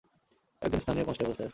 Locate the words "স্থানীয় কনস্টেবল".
0.79-1.33